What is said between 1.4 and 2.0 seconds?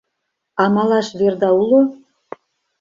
уло?